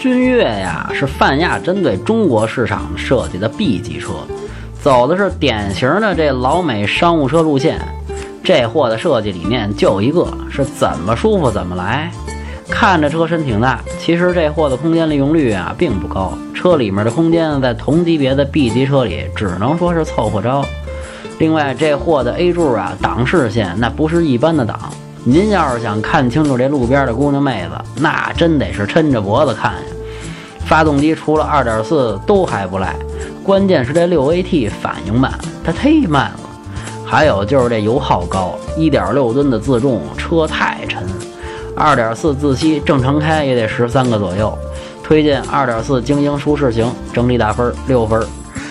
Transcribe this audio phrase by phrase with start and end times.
[0.00, 4.12] 君越呀是泛亚针对中国市场设计的 B 级车，
[4.82, 7.78] 走的是典型的这老美商务车路线。
[8.42, 12.10] 这货的设计理念就一个，是怎么舒服怎么来。
[12.70, 16.32] 看着车身挺大，其实这货的空间利用率啊并不高。
[16.54, 20.64] 车里面的空间在同级别的 B 级车里只能说是凑合着。
[21.38, 24.90] 另外，这货的 A 柱啊挡视线那不是一般的挡。
[25.24, 29.80] 您要是想看清楚这路边的姑娘妹子，那真得是抻着脖子看呀。
[30.64, 32.96] 发动机除了2.4都还不赖，
[33.44, 36.40] 关键是这 6AT 反应慢，它忒慢了。
[37.04, 41.04] 还有就是这油耗高，1.6吨的自重，车太沉。
[41.76, 44.56] 2.4自吸正常开也得十三个左右。
[45.02, 48.22] 推荐2.4精英舒适型，整体打分六分。